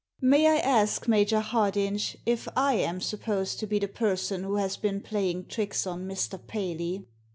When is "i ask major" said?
0.47-1.41